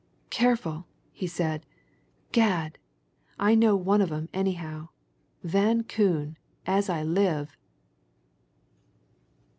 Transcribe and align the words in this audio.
"Careful!" 0.31 0.87
he 1.11 1.27
said. 1.27 1.63
"Gad! 2.31 2.79
I 3.37 3.53
know 3.53 3.75
one 3.75 4.01
of 4.01 4.11
'em, 4.11 4.29
anyhow. 4.33 4.89
Van 5.43 5.83
Koon, 5.83 6.39
as 6.65 6.89
I 6.89 7.03
live!" 7.03 7.55